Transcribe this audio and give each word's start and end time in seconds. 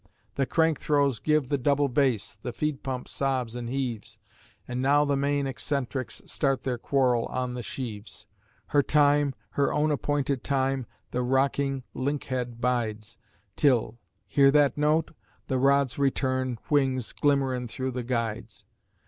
The 0.33 0.47
crank 0.47 0.79
throws 0.79 1.19
give 1.19 1.49
the 1.49 1.59
double 1.59 1.87
bass, 1.87 2.33
the 2.35 2.51
feed 2.51 2.81
pump 2.81 3.07
sobs 3.07 3.55
an' 3.55 3.67
heaves, 3.67 4.17
An' 4.67 4.81
now 4.81 5.05
the 5.05 5.15
main 5.15 5.45
eccentrics 5.45 6.23
start 6.25 6.63
their 6.63 6.79
quarrel 6.79 7.27
on 7.27 7.53
the 7.53 7.61
sheaves: 7.61 8.25
Her 8.69 8.81
time, 8.81 9.35
her 9.51 9.71
own 9.71 9.91
appointed 9.91 10.43
time, 10.43 10.87
the 11.11 11.21
rocking 11.21 11.83
link 11.93 12.23
head 12.23 12.59
bides, 12.59 13.19
Till 13.55 13.99
hear 14.25 14.49
that 14.49 14.75
note? 14.75 15.11
the 15.45 15.59
rod's 15.59 15.99
return 15.99 16.57
whings 16.69 17.13
glimmerin' 17.13 17.67
through 17.67 17.91
the 17.91 18.01
guides. 18.01 18.65